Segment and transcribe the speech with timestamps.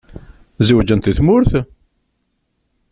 [0.67, 1.51] Zewǧent deg tmurt?